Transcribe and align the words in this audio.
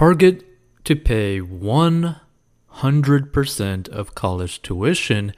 Target 0.00 0.44
to 0.84 0.96
pay 0.96 1.40
100% 1.40 3.88
of 3.90 4.14
college 4.14 4.62
tuition 4.62 5.34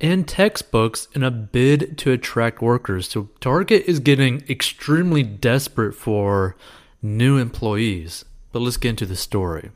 and 0.00 0.28
textbooks 0.28 1.08
in 1.14 1.24
a 1.24 1.32
bid 1.32 1.98
to 1.98 2.12
attract 2.12 2.62
workers. 2.62 3.08
So 3.08 3.30
Target 3.40 3.82
is 3.88 3.98
getting 3.98 4.44
extremely 4.48 5.24
desperate 5.24 5.94
for 5.94 6.54
new 7.02 7.38
employees. 7.38 8.24
But 8.52 8.60
let's 8.60 8.76
get 8.76 8.90
into 8.90 9.06
the 9.06 9.16
story. 9.16 9.72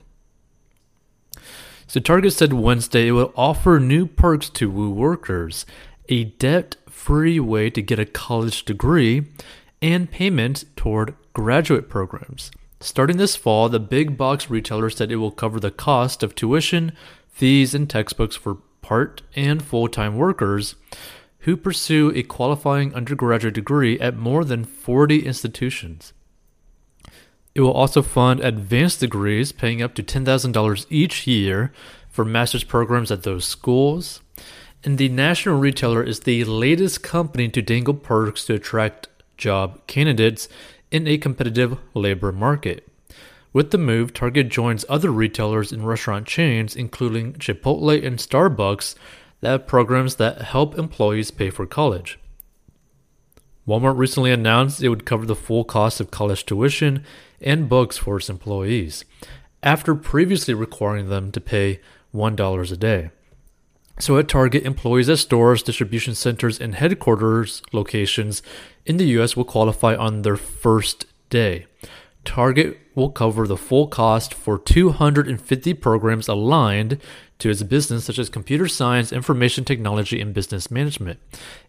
So 1.88 1.98
Target 1.98 2.32
said 2.32 2.52
Wednesday 2.52 3.08
it 3.08 3.12
will 3.12 3.32
offer 3.34 3.80
new 3.80 4.06
perks 4.06 4.48
to 4.50 4.70
Woo 4.70 4.90
workers, 4.90 5.66
a 6.08 6.26
debt-free 6.26 7.40
way 7.40 7.70
to 7.70 7.82
get 7.82 7.98
a 7.98 8.06
college 8.06 8.64
degree, 8.64 9.24
and 9.82 10.08
payment 10.08 10.64
toward 10.76 11.16
graduate 11.32 11.88
programs. 11.88 12.52
Starting 12.80 13.16
this 13.16 13.34
fall, 13.34 13.68
the 13.68 13.80
big 13.80 14.16
box 14.16 14.48
retailer 14.48 14.88
said 14.88 15.10
it 15.10 15.16
will 15.16 15.32
cover 15.32 15.58
the 15.58 15.70
cost 15.70 16.22
of 16.22 16.34
tuition, 16.34 16.92
fees, 17.28 17.74
and 17.74 17.90
textbooks 17.90 18.36
for 18.36 18.58
part 18.82 19.22
and 19.34 19.62
full 19.62 19.88
time 19.88 20.16
workers 20.16 20.76
who 21.40 21.56
pursue 21.56 22.12
a 22.14 22.22
qualifying 22.22 22.94
undergraduate 22.94 23.54
degree 23.54 23.98
at 24.00 24.16
more 24.16 24.44
than 24.44 24.64
40 24.64 25.24
institutions. 25.26 26.12
It 27.54 27.62
will 27.62 27.72
also 27.72 28.02
fund 28.02 28.40
advanced 28.40 29.00
degrees 29.00 29.50
paying 29.50 29.82
up 29.82 29.94
to 29.94 30.02
$10,000 30.02 30.86
each 30.90 31.26
year 31.26 31.72
for 32.08 32.24
master's 32.24 32.64
programs 32.64 33.10
at 33.10 33.24
those 33.24 33.44
schools. 33.44 34.20
And 34.84 34.98
the 34.98 35.08
national 35.08 35.58
retailer 35.58 36.02
is 36.02 36.20
the 36.20 36.44
latest 36.44 37.02
company 37.02 37.48
to 37.48 37.62
dangle 37.62 37.94
perks 37.94 38.44
to 38.46 38.54
attract 38.54 39.08
job 39.36 39.84
candidates 39.86 40.48
in 40.90 41.06
a 41.06 41.18
competitive 41.18 41.78
labor 41.94 42.32
market. 42.32 42.88
With 43.52 43.70
the 43.70 43.78
move, 43.78 44.12
Target 44.12 44.48
joins 44.48 44.84
other 44.88 45.10
retailers 45.10 45.72
and 45.72 45.86
restaurant 45.86 46.26
chains, 46.26 46.76
including 46.76 47.34
Chipotle 47.34 48.04
and 48.04 48.18
Starbucks, 48.18 48.94
that 49.40 49.50
have 49.50 49.66
programs 49.66 50.16
that 50.16 50.42
help 50.42 50.78
employees 50.78 51.30
pay 51.30 51.50
for 51.50 51.66
college. 51.66 52.18
Walmart 53.66 53.98
recently 53.98 54.32
announced 54.32 54.82
it 54.82 54.88
would 54.88 55.04
cover 55.04 55.26
the 55.26 55.36
full 55.36 55.64
cost 55.64 56.00
of 56.00 56.10
college 56.10 56.46
tuition 56.46 57.04
and 57.40 57.68
books 57.68 57.96
for 57.96 58.16
its 58.16 58.30
employees, 58.30 59.04
after 59.62 59.94
previously 59.94 60.54
requiring 60.54 61.08
them 61.08 61.30
to 61.32 61.40
pay 61.40 61.80
$1 62.14 62.72
a 62.72 62.76
day. 62.76 63.10
So 64.00 64.16
at 64.16 64.28
Target, 64.28 64.64
employees 64.64 65.08
at 65.08 65.18
stores, 65.18 65.62
distribution 65.62 66.14
centers, 66.14 66.60
and 66.60 66.76
headquarters 66.76 67.62
locations 67.72 68.42
in 68.86 68.96
the 68.96 69.06
US 69.18 69.36
will 69.36 69.44
qualify 69.44 69.96
on 69.96 70.22
their 70.22 70.36
first 70.36 71.06
day. 71.30 71.66
Target 72.24 72.78
will 72.94 73.10
cover 73.10 73.46
the 73.46 73.56
full 73.56 73.88
cost 73.88 74.34
for 74.34 74.58
250 74.58 75.74
programs 75.74 76.28
aligned 76.28 76.98
to 77.38 77.50
its 77.50 77.62
business, 77.62 78.04
such 78.04 78.18
as 78.18 78.28
computer 78.28 78.68
science, 78.68 79.12
information 79.12 79.64
technology, 79.64 80.20
and 80.20 80.34
business 80.34 80.70
management. 80.70 81.18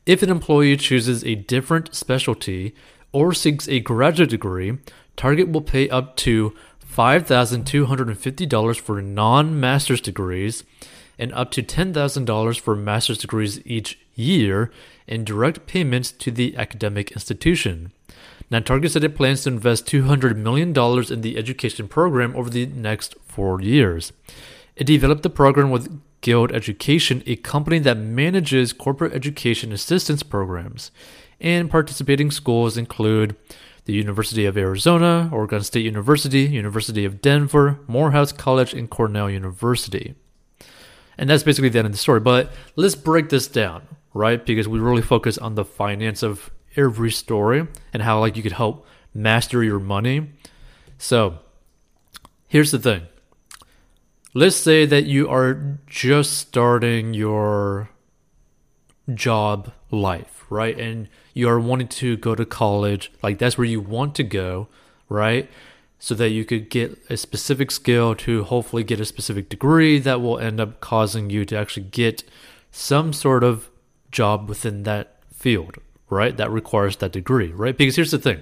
If 0.06 0.22
an 0.22 0.30
employee 0.30 0.78
chooses 0.78 1.24
a 1.24 1.36
different 1.36 1.96
specialty 1.96 2.76
or 3.12 3.34
seeks 3.34 3.68
a 3.68 3.80
graduate 3.80 4.30
degree, 4.30 4.78
Target 5.16 5.50
will 5.50 5.62
pay 5.62 5.90
up 5.90 6.16
to 6.18 6.54
$5,250 6.96 8.80
for 8.80 9.02
non 9.02 9.60
master's 9.60 10.02
degrees 10.02 10.64
and 11.20 11.34
up 11.34 11.52
to 11.52 11.62
$10,000 11.62 12.60
for 12.60 12.76
master's 12.76 13.20
degrees 13.20 13.62
each 13.66 14.00
year 14.16 14.72
in 15.06 15.24
direct 15.24 15.68
payments 15.68 16.12
to 16.14 16.32
the 16.32 16.56
academic 16.58 17.12
institution. 17.12 17.92
Now, 18.50 18.60
Target 18.62 18.92
said 18.92 19.04
it 19.04 19.16
plans 19.16 19.44
to 19.44 19.50
invest 19.50 19.86
$200 19.86 20.36
million 20.38 20.70
in 20.70 21.22
the 21.22 21.38
education 21.38 21.88
program 21.88 22.36
over 22.36 22.50
the 22.50 22.66
next 22.66 23.14
four 23.22 23.62
years. 23.62 24.12
It 24.76 24.86
developed 24.86 25.24
the 25.24 25.30
program 25.30 25.70
with 25.70 26.02
Guild 26.22 26.52
Education, 26.52 27.22
a 27.28 27.36
company 27.36 27.80
that 27.80 27.98
manages 27.98 28.74
corporate 28.74 29.14
education 29.14 29.72
assistance 29.72 30.24
programs. 30.24 30.90
And 31.40 31.70
participating 31.70 32.32
schools 32.32 32.76
include 32.76 33.36
the 33.86 33.94
University 33.94 34.46
of 34.46 34.58
Arizona, 34.58 35.30
Oregon 35.32 35.64
State 35.64 35.86
University, 35.86 36.42
University 36.42 37.06
of 37.06 37.22
Denver, 37.22 37.80
Morehouse 37.88 38.32
College, 38.32 38.74
and 38.74 38.90
Cornell 38.90 39.30
University. 39.30 40.16
And 41.20 41.30
that's 41.30 41.44
basically 41.44 41.68
the 41.68 41.80
end 41.80 41.86
of 41.86 41.92
the 41.92 41.98
story. 41.98 42.22
But 42.22 42.50
let's 42.78 42.96
break 42.96 43.28
this 43.28 43.46
down, 43.46 43.84
right? 44.14 44.44
Because 44.44 44.70
we 44.70 44.80
really 44.80 45.02
focus 45.02 45.38
on 45.38 45.56
the 45.56 45.66
finance 45.66 46.24
of 46.24 46.50
every 46.78 47.12
story 47.12 47.68
and 47.94 48.02
how 48.02 48.22
like 48.22 48.38
you 48.38 48.42
could 48.42 48.54
help 48.54 48.88
master 49.14 49.62
your 49.62 49.80
money. 49.80 50.32
So, 50.98 51.40
here's 52.48 52.72
the 52.72 52.80
thing. 52.80 53.08
Let's 54.34 54.56
say 54.56 54.86
that 54.86 55.06
you 55.06 55.28
are 55.28 55.80
just 55.88 56.38
starting 56.38 57.14
your 57.14 57.90
job 59.14 59.74
life, 59.92 60.46
right? 60.50 60.80
And 60.80 61.10
you 61.34 61.50
are 61.50 61.60
wanting 61.60 61.90
to 61.90 62.16
go 62.16 62.34
to 62.34 62.46
college, 62.46 63.12
like 63.22 63.40
that's 63.40 63.58
where 63.58 63.68
you 63.68 63.82
want 63.82 64.16
to 64.16 64.24
go, 64.24 64.70
right? 65.10 65.50
So 66.00 66.16
that 66.16 66.30
you 66.30 66.46
could 66.46 66.70
get 66.70 66.98
a 67.10 67.18
specific 67.18 67.70
skill 67.70 68.16
to 68.16 68.46
hopefully 68.46 68.84
get 68.84 69.02
a 69.02 69.06
specific 69.06 69.50
degree 69.50 70.00
that 70.00 70.22
will 70.22 70.40
end 70.40 70.60
up 70.60 70.80
causing 70.80 71.30
you 71.30 71.44
to 71.44 71.58
actually 71.58 71.86
get 71.86 72.24
some 72.72 73.12
sort 73.12 73.44
of 73.44 73.70
job 74.12 74.48
within 74.48 74.84
that 74.84 75.18
field, 75.34 75.76
right? 76.10 76.38
That 76.38 76.50
requires 76.50 76.98
that 76.98 77.12
degree, 77.12 77.52
right? 77.52 77.78
Because 77.78 77.98
here's 77.98 78.12
the 78.12 78.18
thing 78.18 78.42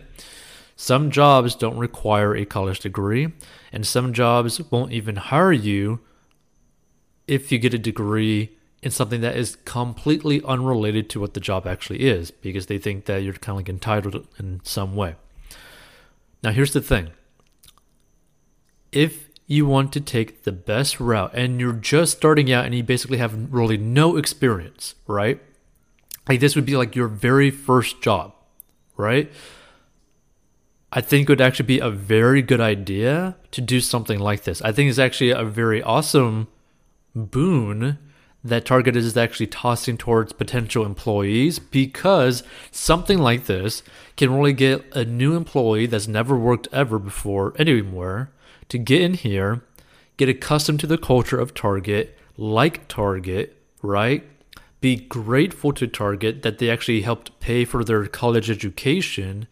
some 0.75 1.09
jobs 1.09 1.55
don't 1.55 1.77
require 1.77 2.35
a 2.35 2.45
college 2.45 2.79
degree, 2.81 3.33
and 3.71 3.85
some 3.85 4.13
jobs 4.13 4.61
won't 4.71 4.91
even 4.91 5.15
hire 5.15 5.51
you 5.51 5.99
if 7.27 7.51
you 7.51 7.57
get 7.57 7.73
a 7.73 7.79
degree 7.79 8.51
in 8.83 8.91
something 8.91 9.21
that 9.21 9.35
is 9.35 9.55
completely 9.65 10.41
unrelated 10.43 11.09
to 11.09 11.19
what 11.19 11.33
the 11.33 11.39
job 11.39 11.65
actually 11.65 12.01
is 12.01 12.29
because 12.29 12.67
they 12.67 12.77
think 12.77 13.05
that 13.05 13.23
you're 13.23 13.33
kind 13.33 13.55
of 13.55 13.57
like 13.57 13.69
entitled 13.69 14.27
in 14.37 14.61
some 14.63 14.95
way. 14.95 15.15
Now, 16.43 16.51
here's 16.51 16.73
the 16.73 16.81
thing 16.81 17.09
if 18.97 19.29
you 19.45 19.63
want 19.67 19.93
to 19.93 20.01
take 20.01 20.43
the 20.43 20.51
best 20.51 20.99
route 20.99 21.31
and 21.35 21.59
you're 21.59 21.71
just 21.71 22.17
starting 22.17 22.51
out 22.51 22.65
and 22.65 22.73
you 22.73 22.81
basically 22.81 23.19
have 23.19 23.53
really 23.53 23.77
no 23.77 24.17
experience, 24.17 24.95
right? 25.05 25.39
Like 26.27 26.39
this 26.39 26.55
would 26.55 26.65
be 26.65 26.75
like 26.75 26.95
your 26.95 27.07
very 27.07 27.51
first 27.51 28.01
job, 28.01 28.33
right? 28.97 29.31
I 30.91 31.01
think 31.01 31.29
it 31.29 31.31
would 31.31 31.41
actually 31.41 31.67
be 31.67 31.79
a 31.79 31.91
very 31.91 32.41
good 32.41 32.59
idea 32.59 33.37
to 33.51 33.61
do 33.61 33.81
something 33.81 34.19
like 34.19 34.43
this. 34.43 34.63
I 34.63 34.71
think 34.71 34.89
it's 34.89 34.99
actually 34.99 35.29
a 35.29 35.43
very 35.43 35.83
awesome 35.83 36.47
boon 37.15 37.99
that 38.43 38.65
Target 38.65 38.95
is 38.95 39.15
actually 39.15 39.47
tossing 39.47 39.97
towards 39.97 40.33
potential 40.33 40.85
employees 40.85 41.59
because 41.59 42.41
something 42.71 43.19
like 43.19 43.45
this 43.45 43.83
can 44.15 44.33
really 44.33 44.53
get 44.53 44.83
a 44.95 45.05
new 45.05 45.35
employee 45.35 45.85
that's 45.85 46.07
never 46.07 46.35
worked 46.35 46.67
ever 46.71 46.97
before 46.97 47.53
anywhere 47.59 48.31
to 48.69 48.77
get 48.77 49.01
in 49.01 49.13
here, 49.13 49.63
get 50.17 50.29
accustomed 50.29 50.79
to 50.81 50.87
the 50.87 50.97
culture 50.97 51.39
of 51.39 51.53
Target, 51.53 52.17
like 52.37 52.87
Target, 52.87 53.55
right? 53.81 54.23
Be 54.81 54.95
grateful 54.95 55.73
to 55.73 55.87
Target 55.87 56.43
that 56.43 56.59
they 56.59 56.69
actually 56.69 57.01
helped 57.01 57.39
pay 57.39 57.65
for 57.65 57.83
their 57.83 58.05
college 58.07 58.49
education, 58.49 59.47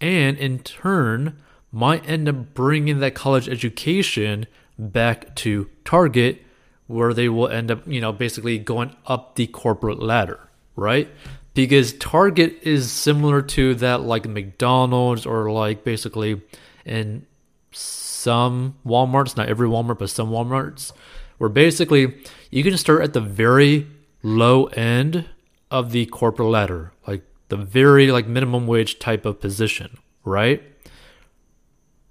and 0.00 0.36
in 0.38 0.60
turn, 0.60 1.38
might 1.70 2.08
end 2.08 2.28
up 2.28 2.54
bringing 2.54 3.00
that 3.00 3.14
college 3.14 3.48
education 3.48 4.46
back 4.78 5.34
to 5.36 5.68
Target, 5.84 6.42
where 6.86 7.12
they 7.12 7.28
will 7.28 7.48
end 7.48 7.70
up, 7.70 7.86
you 7.86 8.00
know, 8.00 8.12
basically 8.12 8.58
going 8.58 8.94
up 9.06 9.34
the 9.34 9.46
corporate 9.46 10.00
ladder, 10.00 10.40
right? 10.76 11.08
Because 11.54 11.92
Target 11.94 12.58
is 12.62 12.90
similar 12.90 13.42
to 13.42 13.74
that, 13.76 14.02
like 14.02 14.26
McDonald's 14.26 15.24
or 15.24 15.50
like 15.50 15.84
basically 15.84 16.40
in 16.84 17.26
some 17.74 18.76
Walmarts, 18.86 19.36
not 19.36 19.48
every 19.48 19.68
Walmart, 19.68 19.98
but 19.98 20.10
some 20.10 20.30
Walmarts, 20.30 20.92
where 21.38 21.50
basically 21.50 22.14
you 22.50 22.62
can 22.62 22.76
start 22.76 23.02
at 23.02 23.12
the 23.12 23.20
very 23.20 23.86
low 24.22 24.66
end 24.66 25.26
of 25.70 25.92
the 25.92 26.06
corporate 26.06 26.48
ladder, 26.48 26.92
like 27.06 27.22
the 27.48 27.56
very 27.56 28.10
like 28.10 28.26
minimum 28.26 28.66
wage 28.66 28.98
type 28.98 29.26
of 29.26 29.40
position, 29.40 29.98
right? 30.24 30.62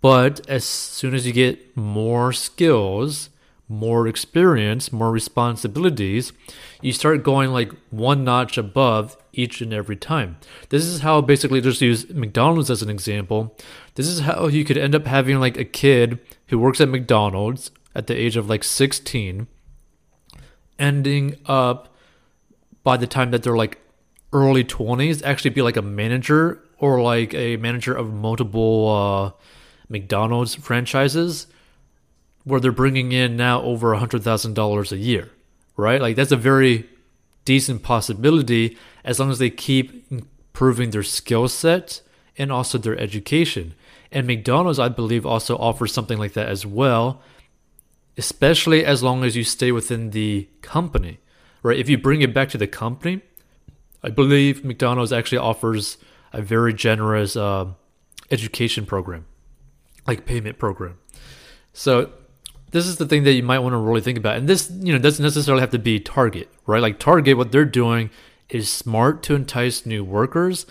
But 0.01 0.47
as 0.49 0.65
soon 0.65 1.15
as 1.15 1.25
you 1.25 1.31
get 1.33 1.77
more 1.77 2.33
skills, 2.33 3.29
more 3.69 4.07
experience, 4.07 4.91
more 4.91 5.11
responsibilities, 5.11 6.33
you 6.81 6.91
start 6.91 7.23
going 7.23 7.51
like 7.51 7.71
one 7.89 8.23
notch 8.23 8.57
above 8.57 9.17
each 9.31 9.61
and 9.61 9.73
every 9.73 9.95
time. 9.95 10.37
This 10.69 10.85
is 10.85 11.01
how 11.01 11.21
basically 11.21 11.61
just 11.61 11.81
use 11.81 12.09
McDonald's 12.09 12.69
as 12.69 12.81
an 12.81 12.89
example. 12.89 13.57
This 13.95 14.07
is 14.07 14.21
how 14.21 14.47
you 14.47 14.65
could 14.65 14.77
end 14.77 14.95
up 14.95 15.07
having 15.07 15.39
like 15.39 15.57
a 15.57 15.65
kid 15.65 16.19
who 16.47 16.59
works 16.59 16.81
at 16.81 16.89
McDonald's 16.89 17.71
at 17.95 18.07
the 18.07 18.15
age 18.15 18.37
of 18.37 18.49
like 18.49 18.63
16 18.63 19.47
ending 20.79 21.37
up 21.45 21.95
by 22.83 22.97
the 22.97 23.07
time 23.07 23.31
that 23.31 23.43
they're 23.43 23.55
like 23.55 23.79
early 24.33 24.63
20s 24.63 25.21
actually 25.23 25.51
be 25.51 25.61
like 25.61 25.77
a 25.77 25.81
manager 25.81 26.61
or 26.79 27.01
like 27.01 27.33
a 27.33 27.55
manager 27.57 27.93
of 27.93 28.11
multiple 28.11 28.89
uh, 28.89 29.31
McDonald's 29.89 30.55
franchises 30.55 31.47
where 32.43 32.59
they're 32.59 32.71
bringing 32.71 33.11
in 33.11 33.37
now 33.37 33.61
over 33.61 33.95
$100,000 33.95 34.91
a 34.91 34.97
year, 34.97 35.31
right? 35.77 36.01
Like 36.01 36.15
that's 36.15 36.31
a 36.31 36.37
very 36.37 36.89
decent 37.45 37.83
possibility 37.83 38.77
as 39.03 39.19
long 39.19 39.29
as 39.29 39.39
they 39.39 39.49
keep 39.49 40.05
improving 40.11 40.91
their 40.91 41.03
skill 41.03 41.47
set 41.47 42.01
and 42.37 42.51
also 42.51 42.77
their 42.77 42.97
education. 42.97 43.73
And 44.11 44.27
McDonald's, 44.27 44.79
I 44.79 44.89
believe, 44.89 45.25
also 45.25 45.57
offers 45.57 45.93
something 45.93 46.17
like 46.17 46.33
that 46.33 46.47
as 46.47 46.65
well, 46.65 47.21
especially 48.17 48.85
as 48.85 49.01
long 49.01 49.23
as 49.23 49.35
you 49.35 49.43
stay 49.43 49.71
within 49.71 50.11
the 50.11 50.47
company, 50.61 51.19
right? 51.63 51.79
If 51.79 51.89
you 51.89 51.97
bring 51.97 52.21
it 52.21 52.33
back 52.33 52.49
to 52.49 52.57
the 52.57 52.67
company, 52.67 53.21
I 54.03 54.09
believe 54.09 54.65
McDonald's 54.65 55.13
actually 55.13 55.37
offers 55.39 55.97
a 56.33 56.41
very 56.41 56.73
generous 56.73 57.35
uh, 57.35 57.67
education 58.29 58.85
program, 58.85 59.25
like 60.05 60.25
payment 60.25 60.59
program. 60.59 60.97
So 61.71 62.11
this 62.73 62.87
is 62.87 62.97
the 62.97 63.05
thing 63.05 63.23
that 63.23 63.33
you 63.33 63.43
might 63.43 63.59
want 63.59 63.73
to 63.73 63.77
really 63.77 64.01
think 64.01 64.17
about. 64.17 64.35
And 64.35 64.49
this, 64.49 64.69
you 64.81 64.91
know, 64.91 64.97
doesn't 64.97 65.23
necessarily 65.23 65.61
have 65.61 65.69
to 65.69 65.79
be 65.79 65.99
Target, 65.99 66.49
right? 66.65 66.81
Like 66.81 66.97
Target, 66.97 67.37
what 67.37 67.51
they're 67.51 67.65
doing 67.65 68.09
is 68.49 68.67
smart 68.67 69.21
to 69.23 69.35
entice 69.35 69.85
new 69.85 70.03
workers, 70.03 70.65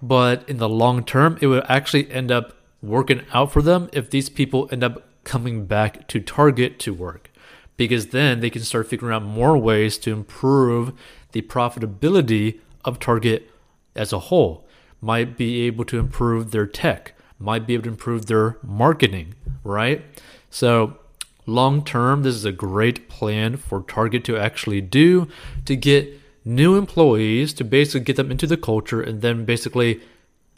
but 0.00 0.48
in 0.48 0.58
the 0.58 0.68
long 0.68 1.04
term, 1.04 1.36
it 1.40 1.48
will 1.48 1.64
actually 1.68 2.08
end 2.12 2.30
up 2.30 2.56
working 2.80 3.22
out 3.32 3.52
for 3.52 3.60
them 3.60 3.90
if 3.92 4.08
these 4.08 4.28
people 4.28 4.68
end 4.70 4.84
up 4.84 5.02
coming 5.24 5.66
back 5.66 6.06
to 6.06 6.20
Target 6.20 6.78
to 6.78 6.94
work. 6.94 7.28
Because 7.76 8.08
then 8.08 8.38
they 8.38 8.50
can 8.50 8.62
start 8.62 8.88
figuring 8.88 9.14
out 9.14 9.24
more 9.24 9.58
ways 9.58 9.98
to 9.98 10.12
improve 10.12 10.92
the 11.32 11.42
profitability 11.42 12.60
of 12.84 13.00
Target 13.00 13.50
as 13.96 14.12
a 14.12 14.20
whole. 14.20 14.64
Might 15.00 15.36
be 15.36 15.62
able 15.62 15.84
to 15.86 15.98
improve 15.98 16.52
their 16.52 16.66
tech, 16.66 17.14
might 17.36 17.66
be 17.66 17.74
able 17.74 17.84
to 17.84 17.90
improve 17.90 18.26
their 18.26 18.58
marketing, 18.62 19.34
right? 19.64 20.04
So, 20.50 20.98
long 21.48 21.84
term, 21.84 22.22
this 22.22 22.34
is 22.34 22.44
a 22.44 22.52
great 22.52 23.08
plan 23.08 23.56
for 23.56 23.82
Target 23.82 24.24
to 24.24 24.36
actually 24.36 24.80
do 24.80 25.28
to 25.64 25.74
get 25.74 26.12
new 26.44 26.76
employees 26.76 27.52
to 27.54 27.64
basically 27.64 28.00
get 28.00 28.16
them 28.16 28.30
into 28.30 28.46
the 28.46 28.56
culture 28.56 29.00
and 29.00 29.20
then 29.22 29.44
basically 29.44 30.00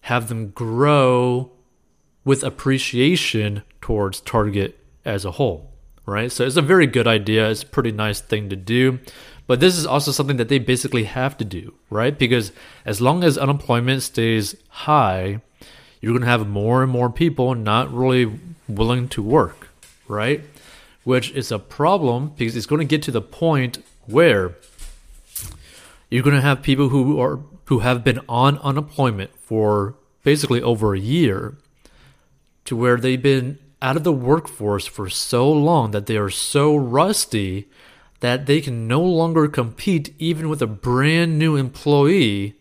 have 0.02 0.28
them 0.28 0.50
grow 0.50 1.50
with 2.24 2.42
appreciation 2.42 3.62
towards 3.80 4.20
Target 4.20 4.78
as 5.04 5.24
a 5.24 5.32
whole, 5.32 5.72
right? 6.06 6.30
So 6.30 6.44
it's 6.44 6.56
a 6.56 6.62
very 6.62 6.86
good 6.86 7.06
idea. 7.06 7.50
It's 7.50 7.62
a 7.62 7.66
pretty 7.66 7.92
nice 7.92 8.20
thing 8.20 8.50
to 8.50 8.56
do. 8.56 8.98
But 9.46 9.58
this 9.58 9.76
is 9.76 9.84
also 9.84 10.12
something 10.12 10.36
that 10.36 10.48
they 10.48 10.60
basically 10.60 11.04
have 11.04 11.36
to 11.38 11.44
do, 11.44 11.74
right? 11.90 12.16
Because 12.16 12.52
as 12.84 13.00
long 13.00 13.24
as 13.24 13.36
unemployment 13.36 14.02
stays 14.02 14.54
high, 14.68 15.40
you're 16.00 16.12
going 16.12 16.22
to 16.22 16.28
have 16.28 16.46
more 16.48 16.84
and 16.84 16.92
more 16.92 17.10
people 17.10 17.54
not 17.54 17.92
really 17.92 18.38
willing 18.68 19.08
to 19.08 19.22
work, 19.22 19.68
right? 20.06 20.42
Which 21.04 21.30
is 21.32 21.50
a 21.50 21.58
problem 21.58 22.32
because 22.36 22.56
it's 22.56 22.66
going 22.66 22.80
to 22.80 22.84
get 22.84 23.02
to 23.04 23.10
the 23.10 23.22
point 23.22 23.82
where 24.06 24.56
you're 26.10 26.22
going 26.22 26.36
to 26.36 26.42
have 26.42 26.62
people 26.62 26.88
who 26.88 27.20
are 27.20 27.40
who 27.66 27.78
have 27.78 28.02
been 28.02 28.20
on 28.28 28.58
unemployment 28.58 29.34
for 29.36 29.94
basically 30.24 30.60
over 30.60 30.94
a 30.94 30.98
year 30.98 31.56
to 32.64 32.76
where 32.76 32.96
they've 32.96 33.22
been 33.22 33.58
out 33.80 33.96
of 33.96 34.04
the 34.04 34.12
workforce 34.12 34.86
for 34.86 35.08
so 35.08 35.50
long 35.50 35.92
that 35.92 36.06
they 36.06 36.16
are 36.16 36.30
so 36.30 36.76
rusty 36.76 37.68
that 38.20 38.46
they 38.46 38.60
can 38.60 38.86
no 38.86 39.00
longer 39.00 39.48
compete 39.48 40.14
even 40.18 40.48
with 40.48 40.60
a 40.60 40.66
brand 40.66 41.38
new 41.38 41.56
employee 41.56 42.54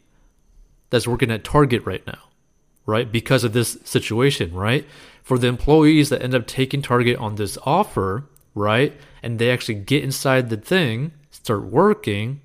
that's 0.89 1.07
working 1.07 1.29
at 1.29 1.43
Target 1.43 1.85
right 1.85 2.05
now, 2.07 2.28
right? 2.89 3.11
Because 3.11 3.43
of 3.43 3.53
this 3.53 3.77
situation, 3.83 4.53
right? 4.53 4.85
For 5.23 5.37
the 5.37 5.47
employees 5.47 6.09
that 6.09 6.21
end 6.21 6.35
up 6.35 6.47
taking 6.47 6.81
Target 6.81 7.17
on 7.17 7.35
this 7.35 7.57
offer, 7.63 8.25
right? 8.55 8.93
And 9.21 9.37
they 9.37 9.51
actually 9.51 9.75
get 9.75 10.03
inside 10.03 10.49
the 10.49 10.57
thing, 10.57 11.11
start 11.29 11.63
working, 11.65 12.41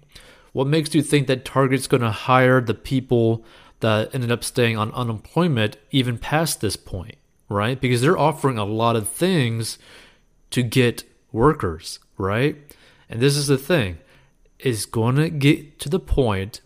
what 0.52 0.69
makes 0.69 0.94
you 0.94 1.02
think 1.02 1.26
that 1.26 1.44
Target's 1.44 1.88
going 1.88 2.02
to 2.02 2.11
hire 2.11 2.61
the 2.61 2.75
people 2.75 3.44
that 3.81 4.14
ended 4.14 4.31
up 4.31 4.44
staying 4.44 4.76
on 4.76 4.93
unemployment 4.93 5.76
even 5.91 6.17
past 6.17 6.61
this 6.61 6.76
point, 6.76 7.17
right? 7.49 7.81
Because 7.81 8.00
they're 8.00 8.17
offering 8.17 8.56
a 8.56 8.64
lot 8.64 8.96
of 8.96 9.08
things 9.08 9.79
to 10.50 10.62
get 10.62 11.02
workers, 11.32 11.99
right? 12.17 12.56
And 13.11 13.20
this 13.20 13.37
is 13.37 13.49
the 13.49 13.58
thing 13.58 13.99
is 14.61 14.87
going 14.87 15.17
to 15.17 15.29
get 15.29 15.79
to 15.81 15.88
the 15.88 15.99
point 15.99 16.61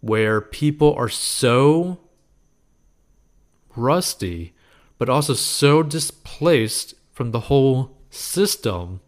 where 0.00 0.40
people 0.40 0.92
are 0.94 1.08
so 1.08 1.98
rusty 3.80 4.54
but 5.00 5.08
also 5.08 5.32
so 5.32 5.82
displaced 5.82 6.94
from 7.10 7.30
the 7.30 7.40
whole 7.40 7.96
system 8.10 9.00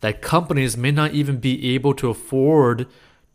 that 0.00 0.22
companies 0.22 0.74
may 0.74 0.90
not 0.90 1.12
even 1.12 1.36
be 1.36 1.74
able 1.74 1.92
to 1.92 2.08
afford 2.08 2.86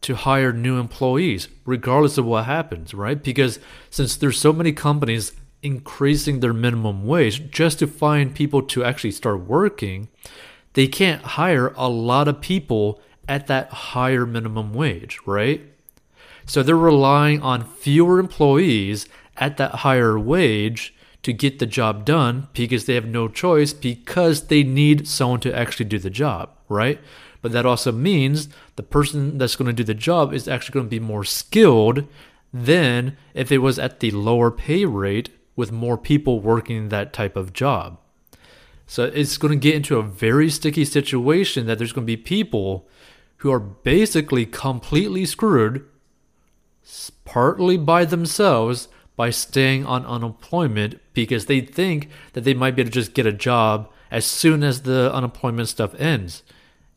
to 0.01 0.15
hire 0.15 0.51
new 0.51 0.79
employees, 0.79 1.47
regardless 1.65 2.17
of 2.17 2.25
what 2.25 2.45
happens, 2.45 2.95
right? 2.95 3.21
Because 3.23 3.59
since 3.91 4.15
there's 4.15 4.39
so 4.39 4.51
many 4.51 4.71
companies 4.71 5.33
increasing 5.61 6.39
their 6.39 6.51
minimum 6.51 7.05
wage 7.05 7.51
just 7.51 7.79
to 7.79 7.87
find 7.87 8.35
people 8.35 8.63
to 8.63 8.83
actually 8.83 9.11
start 9.11 9.41
working, 9.41 10.09
they 10.73 10.87
can't 10.87 11.21
hire 11.21 11.73
a 11.77 11.87
lot 11.87 12.27
of 12.27 12.41
people 12.41 12.99
at 13.29 13.45
that 13.47 13.69
higher 13.69 14.25
minimum 14.25 14.73
wage, 14.73 15.19
right? 15.27 15.61
So 16.45 16.63
they're 16.63 16.75
relying 16.75 17.41
on 17.41 17.63
fewer 17.63 18.19
employees 18.19 19.07
at 19.37 19.57
that 19.57 19.75
higher 19.75 20.17
wage 20.17 20.93
to 21.23 21.33
get 21.33 21.59
the 21.59 21.65
job 21.65 22.05
done 22.05 22.47
because 22.53 22.85
they 22.85 22.95
have 22.95 23.05
no 23.05 23.27
choice 23.27 23.73
because 23.73 24.47
they 24.47 24.63
need 24.63 25.07
someone 25.07 25.39
to 25.39 25.55
actually 25.57 25.85
do 25.85 25.97
the 25.97 26.09
job, 26.09 26.49
right? 26.69 26.99
But 27.41 27.51
that 27.53 27.65
also 27.65 27.91
means 27.91 28.49
the 28.75 28.83
person 28.83 29.37
that's 29.37 29.55
going 29.55 29.67
to 29.67 29.73
do 29.73 29.83
the 29.83 29.93
job 29.93 30.33
is 30.33 30.47
actually 30.47 30.73
going 30.73 30.85
to 30.85 30.89
be 30.89 30.99
more 30.99 31.23
skilled 31.23 32.07
than 32.53 33.17
if 33.33 33.51
it 33.51 33.57
was 33.59 33.79
at 33.79 33.99
the 33.99 34.11
lower 34.11 34.51
pay 34.51 34.85
rate 34.85 35.29
with 35.55 35.71
more 35.71 35.97
people 35.97 36.39
working 36.39 36.89
that 36.89 37.13
type 37.13 37.35
of 37.35 37.53
job. 37.53 37.97
So 38.85 39.05
it's 39.05 39.37
going 39.37 39.51
to 39.51 39.59
get 39.59 39.75
into 39.75 39.97
a 39.97 40.03
very 40.03 40.49
sticky 40.49 40.85
situation 40.85 41.65
that 41.65 41.77
there's 41.77 41.93
going 41.93 42.05
to 42.05 42.17
be 42.17 42.17
people 42.17 42.87
who 43.37 43.51
are 43.51 43.59
basically 43.59 44.45
completely 44.45 45.25
screwed, 45.25 45.85
partly 47.25 47.77
by 47.77 48.05
themselves, 48.05 48.87
by 49.15 49.29
staying 49.29 49.85
on 49.85 50.05
unemployment 50.05 50.99
because 51.13 51.45
they 51.45 51.61
think 51.61 52.09
that 52.33 52.43
they 52.43 52.53
might 52.53 52.75
be 52.75 52.81
able 52.81 52.91
to 52.91 52.93
just 52.93 53.13
get 53.13 53.25
a 53.25 53.31
job 53.31 53.91
as 54.09 54.25
soon 54.25 54.63
as 54.63 54.81
the 54.81 55.13
unemployment 55.13 55.67
stuff 55.67 55.93
ends. 55.99 56.43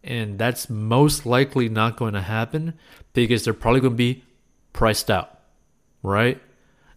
And 0.03 0.39
that's 0.39 0.71
most 0.71 1.27
likely 1.27 1.69
not 1.69 1.97
going 1.97 2.15
to 2.15 2.23
happen 2.23 2.75
because 3.13 3.45
they're 3.45 3.55
probably 3.55 3.81
going 3.81 3.95
to 3.95 3.97
be 3.97 4.25
priced 4.73 5.11
out, 5.11 5.41
right? 6.03 6.41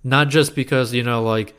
Not 0.04 0.30
just 0.30 0.56
because, 0.56 0.94
you 0.94 1.04
know, 1.04 1.24
like 1.24 1.56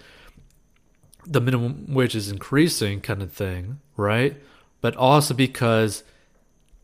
the 1.27 1.41
minimum 1.41 1.93
wage 1.93 2.15
is 2.15 2.31
increasing 2.31 3.01
kind 3.01 3.23
of 3.23 3.33
thing, 3.33 3.81
right? 3.97 4.41
But 4.81 4.97
also 4.97 5.35
because 5.35 6.03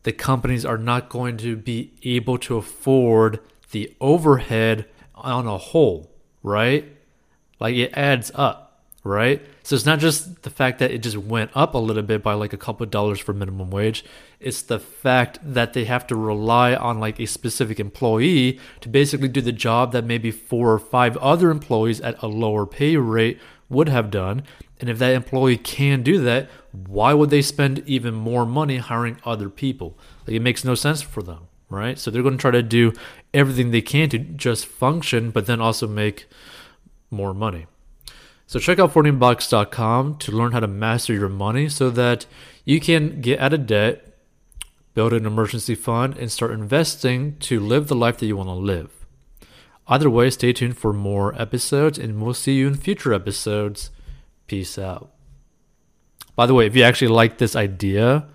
the 0.03 0.11
companies 0.13 0.65
are 0.65 0.77
not 0.77 1.09
going 1.09 1.37
to 1.37 1.55
be 1.55 1.91
able 2.03 2.37
to 2.39 2.57
afford 2.57 3.39
the 3.71 3.93
overhead 3.99 4.85
on 5.15 5.47
a 5.47 5.57
whole, 5.57 6.09
right? 6.47 6.85
Like 7.59 7.75
it 7.75 7.91
adds 7.93 8.31
up 8.35 8.67
right? 9.07 9.45
So 9.63 9.75
it's 9.75 9.85
not 9.85 9.99
just 9.99 10.43
the 10.43 10.49
fact 10.49 10.79
that 10.79 10.91
it 10.91 10.99
just 10.99 11.17
went 11.17 11.51
up 11.55 11.73
a 11.73 11.77
little 11.77 12.03
bit 12.03 12.21
by 12.21 12.33
like 12.33 12.53
a 12.53 12.57
couple 12.57 12.83
of 12.83 12.91
dollars 12.91 13.19
for 13.19 13.33
minimum 13.33 13.69
wage. 13.71 14.05
It's 14.39 14.61
the 14.61 14.79
fact 14.79 15.39
that 15.41 15.73
they 15.73 15.85
have 15.85 16.05
to 16.07 16.15
rely 16.15 16.75
on 16.75 16.99
like 16.99 17.19
a 17.19 17.25
specific 17.25 17.79
employee 17.79 18.59
to 18.81 18.89
basically 18.89 19.27
do 19.29 19.41
the 19.41 19.51
job 19.51 19.91
that 19.93 20.05
maybe 20.05 20.31
four 20.31 20.71
or 20.71 20.79
five 20.79 21.17
other 21.17 21.49
employees 21.49 22.01
at 22.01 22.21
a 22.21 22.27
lower 22.27 22.65
pay 22.65 22.97
rate 22.97 23.39
would 23.69 23.89
have 23.89 24.11
done. 24.11 24.43
And 24.79 24.89
if 24.89 24.99
that 24.99 25.15
employee 25.15 25.57
can 25.57 26.03
do 26.03 26.21
that, 26.21 26.49
why 26.71 27.13
would 27.13 27.29
they 27.29 27.41
spend 27.41 27.79
even 27.87 28.13
more 28.13 28.45
money 28.45 28.77
hiring 28.77 29.17
other 29.25 29.49
people? 29.49 29.97
Like 30.25 30.35
it 30.35 30.41
makes 30.41 30.63
no 30.63 30.75
sense 30.75 31.01
for 31.01 31.23
them, 31.23 31.47
right? 31.69 31.97
So 31.99 32.09
they're 32.09 32.23
going 32.23 32.37
to 32.37 32.41
try 32.41 32.51
to 32.51 32.63
do 32.63 32.93
everything 33.33 33.71
they 33.71 33.81
can 33.81 34.09
to 34.09 34.19
just 34.19 34.65
function, 34.65 35.31
but 35.31 35.45
then 35.45 35.61
also 35.61 35.87
make 35.87 36.27
more 37.09 37.33
money. 37.33 37.67
So 38.45 38.59
check 38.59 38.79
out 38.79 38.93
14bucks.com 38.93 40.17
to 40.19 40.31
learn 40.31 40.53
how 40.53 40.61
to 40.61 40.67
master 40.67 41.13
your 41.13 41.29
money 41.29 41.67
so 41.67 41.89
that 41.89 42.25
you 42.63 42.79
can 42.79 43.19
get 43.19 43.39
out 43.39 43.53
of 43.53 43.67
debt, 43.67 44.17
build 44.93 45.11
an 45.11 45.25
emergency 45.25 45.75
fund, 45.75 46.17
and 46.17 46.31
start 46.31 46.51
investing 46.51 47.37
to 47.39 47.59
live 47.59 47.87
the 47.87 47.95
life 47.95 48.17
that 48.17 48.25
you 48.25 48.37
want 48.37 48.47
to 48.47 48.53
live. 48.53 49.05
Either 49.87 50.09
way, 50.09 50.29
stay 50.29 50.53
tuned 50.53 50.77
for 50.77 50.93
more 50.93 51.39
episodes 51.39 51.97
and 51.97 52.21
we'll 52.21 52.33
see 52.33 52.53
you 52.53 52.67
in 52.67 52.75
future 52.75 53.13
episodes. 53.13 53.89
Peace 54.47 54.77
out. 54.77 55.11
By 56.35 56.45
the 56.45 56.53
way, 56.53 56.67
if 56.67 56.75
you 56.75 56.83
actually 56.83 57.07
like 57.09 57.37
this 57.37 57.55
idea 57.55 58.27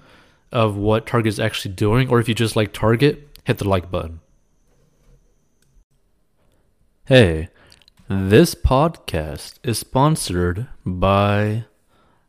of 0.52 0.76
what 0.76 1.06
Target 1.06 1.28
is 1.28 1.40
actually 1.40 1.74
doing, 1.74 2.08
or 2.08 2.20
if 2.20 2.28
you 2.28 2.34
just 2.34 2.56
like 2.56 2.72
Target, 2.72 3.28
hit 3.44 3.58
the 3.58 3.68
like 3.68 3.90
button. 3.90 4.20
Hey, 7.06 7.48
this 8.08 8.54
podcast 8.54 9.58
is 9.64 9.78
sponsored 9.78 10.68
by 10.86 11.64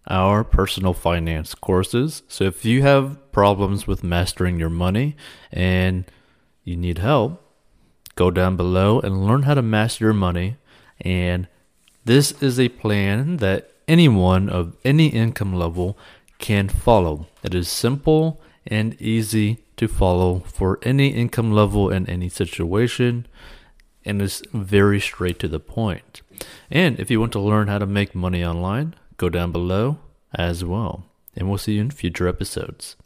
our 0.07 0.43
personal 0.43 0.93
finance 0.93 1.53
courses. 1.55 2.23
So 2.27 2.45
if 2.45 2.65
you 2.65 2.81
have 2.81 3.31
problems 3.31 3.87
with 3.87 4.03
mastering 4.03 4.59
your 4.59 4.69
money 4.69 5.15
and 5.51 6.05
you 6.63 6.75
need 6.75 6.97
help, 6.97 7.41
go 8.15 8.31
down 8.31 8.55
below 8.55 8.99
and 8.99 9.25
learn 9.25 9.43
how 9.43 9.53
to 9.53 9.61
master 9.61 10.05
your 10.05 10.13
money. 10.13 10.57
And 11.01 11.47
this 12.05 12.31
is 12.41 12.59
a 12.59 12.69
plan 12.69 13.37
that 13.37 13.71
anyone 13.87 14.49
of 14.49 14.75
any 14.83 15.07
income 15.07 15.53
level 15.53 15.97
can 16.43 16.67
follow. 16.67 17.25
It 17.41 17.55
is 17.55 17.69
simple 17.69 18.41
and 18.67 19.01
easy 19.01 19.59
to 19.77 19.87
follow 19.87 20.39
for 20.39 20.77
any 20.81 21.07
income 21.07 21.53
level 21.53 21.89
and 21.89 22.07
any 22.09 22.27
situation 22.27 23.25
and 24.03 24.21
is 24.21 24.43
very 24.51 24.99
straight 24.99 25.39
to 25.39 25.47
the 25.47 25.61
point. 25.61 26.21
And 26.69 26.99
if 26.99 27.09
you 27.09 27.21
want 27.21 27.31
to 27.31 27.39
learn 27.39 27.69
how 27.69 27.77
to 27.77 27.85
make 27.85 28.13
money 28.13 28.43
online, 28.43 28.93
go 29.15 29.29
down 29.29 29.53
below 29.53 29.99
as 30.33 30.65
well. 30.65 31.05
And 31.33 31.47
we'll 31.47 31.57
see 31.57 31.75
you 31.75 31.81
in 31.81 31.91
future 31.91 32.27
episodes. 32.27 32.97